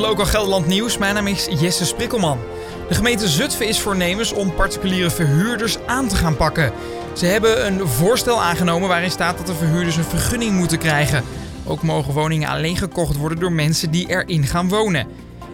[0.00, 0.98] Local Gelderland Nieuws.
[0.98, 2.38] Mijn naam is Jesse Sprikkelman.
[2.88, 6.72] De gemeente Zutphen is voornemens om particuliere verhuurders aan te gaan pakken.
[7.16, 11.24] Ze hebben een voorstel aangenomen waarin staat dat de verhuurders een vergunning moeten krijgen.
[11.64, 15.06] Ook mogen woningen alleen gekocht worden door mensen die erin gaan wonen.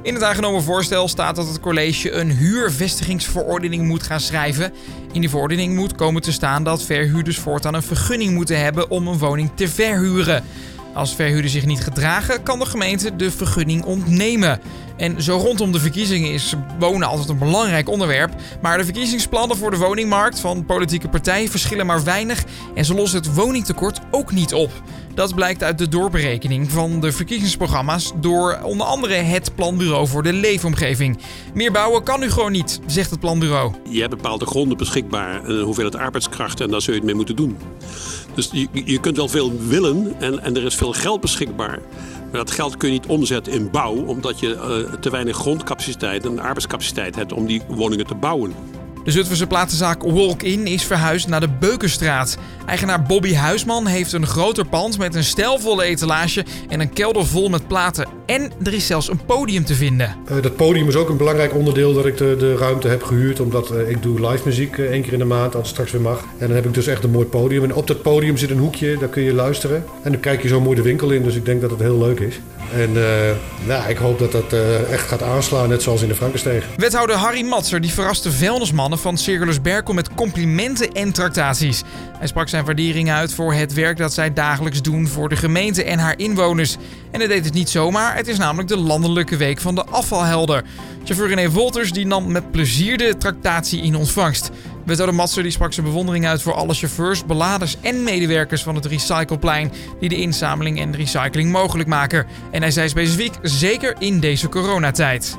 [0.03, 4.73] In het aangenomen voorstel staat dat het college een huurvestigingsverordening moet gaan schrijven.
[5.13, 9.09] In die verordening moet komen te staan dat verhuurders voortaan een vergunning moeten hebben om
[9.09, 10.45] een woning te verhuren.
[10.97, 14.61] Als verhuurders zich niet gedragen, kan de gemeente de vergunning ontnemen.
[14.97, 18.35] En zo rondom de verkiezingen is wonen altijd een belangrijk onderwerp.
[18.63, 23.19] Maar de verkiezingsplannen voor de woningmarkt van politieke partijen verschillen maar weinig en ze lossen
[23.19, 24.71] het woningtekort ook niet op.
[25.15, 30.33] Dat blijkt uit de doorberekening van de verkiezingsprogramma's door onder andere het Planbureau voor de
[30.33, 31.19] Leefomgeving.
[31.55, 33.75] Meer bouwen kan nu gewoon niet, zegt het planbureau.
[33.91, 37.37] Je hebt bepaalde gronden beschikbaar, een hoeveelheid arbeidskrachten en daar zul je het mee moeten
[37.37, 37.57] doen.
[38.35, 41.79] Dus je, je kunt wel veel willen en, en er is veel geld beschikbaar.
[42.31, 46.25] Maar dat geld kun je niet omzetten in bouw, omdat je uh, te weinig grondcapaciteit
[46.25, 48.55] en arbeidscapaciteit hebt om die woningen te bouwen.
[49.07, 52.39] De Zutphense platenzaak Walk-In is verhuisd naar de Beukenstraat.
[52.67, 57.49] Eigenaar Bobby Huisman heeft een groter pand met een stijlvolle etalage en een kelder vol
[57.49, 58.09] met platen.
[58.27, 60.17] En er is zelfs een podium te vinden.
[60.31, 63.41] Uh, dat podium is ook een belangrijk onderdeel dat ik de, de ruimte heb gehuurd.
[63.41, 65.93] Omdat uh, ik doe live muziek uh, één keer in de maand, als het straks
[65.93, 66.21] weer mag.
[66.39, 67.65] En dan heb ik dus echt een mooi podium.
[67.65, 69.85] En op dat podium zit een hoekje, daar kun je luisteren.
[70.03, 71.99] En dan kijk je zo mooi de winkel in, dus ik denk dat het heel
[71.99, 72.41] leuk is.
[72.75, 72.93] En
[73.67, 74.53] nou, ik hoop dat dat
[74.91, 76.65] echt gaat aanslaan, net zoals in de Frankensteeg.
[76.77, 81.83] Wethouder Harry Matser die verraste vuilnismannen van Circulus Berkel met complimenten en tractaties.
[82.19, 85.85] Hij sprak zijn waardering uit voor het werk dat zij dagelijks doen voor de gemeente
[85.85, 86.77] en haar inwoners.
[87.11, 90.63] En hij deed het niet zomaar, het is namelijk de landelijke week van de afvalhelder.
[91.05, 94.51] Chauffeur René Wolters die nam met plezier de tractatie in ontvangst.
[94.87, 98.87] Wethouder Matser die sprak zijn bewondering uit voor alle chauffeurs, beladers en medewerkers van het
[98.87, 102.27] recycleplein die de inzameling en recycling mogelijk maken.
[102.51, 105.39] En hij zei specifiek zeker in deze coronatijd.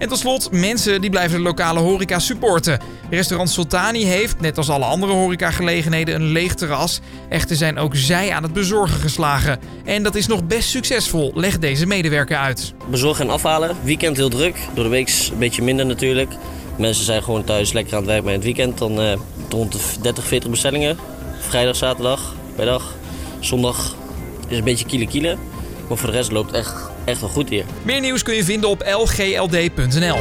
[0.00, 2.80] En tot slot, mensen die blijven de lokale horeca supporten.
[3.10, 7.00] Restaurant Sultani heeft, net als alle andere horecagelegenheden, een leeg terras.
[7.28, 9.60] Echter zijn ook zij aan het bezorgen geslagen.
[9.84, 12.74] En dat is nog best succesvol, legt deze medewerker uit.
[12.90, 13.76] Bezorgen en afhalen.
[13.82, 14.56] Weekend heel druk.
[14.74, 16.32] Door de week een beetje minder natuurlijk.
[16.76, 19.12] Mensen zijn gewoon thuis lekker aan het werk, in het weekend dan uh,
[19.48, 20.98] rond de 30, 40 bestellingen.
[21.40, 22.94] Vrijdag, zaterdag, bij dag.
[23.40, 23.94] Zondag
[24.48, 25.36] is een beetje kiele kiele.
[25.88, 27.64] Maar voor de rest loopt echt, echt wel goed hier.
[27.82, 30.18] Meer nieuws kun je vinden op lgld.nl.